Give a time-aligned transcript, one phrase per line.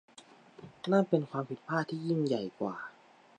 [0.91, 2.75] นั่นเป็นความผิดพลาดที่ยิ่งใหญ่กว่า